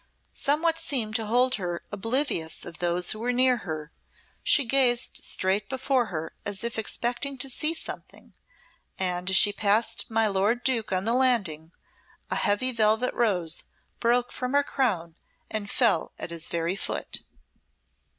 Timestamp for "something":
7.75-8.33